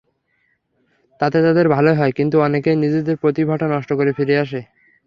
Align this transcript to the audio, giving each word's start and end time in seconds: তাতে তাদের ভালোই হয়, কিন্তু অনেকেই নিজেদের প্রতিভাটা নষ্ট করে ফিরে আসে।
তাতে 1.19 1.37
তাদের 1.43 1.67
ভালোই 1.69 1.95
হয়, 1.95 2.11
কিন্তু 2.11 2.35
অনেকেই 2.41 2.75
নিজেদের 2.75 3.15
প্রতিভাটা 3.17 3.65
নষ্ট 3.67 3.89
করে 3.93 4.11
ফিরে 4.13 4.35
আসে। 4.37 4.61